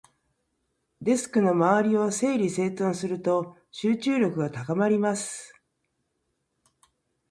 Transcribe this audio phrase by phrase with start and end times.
[1.03, 5.53] デスクの周りを整理整頓すると、集中力が高まります。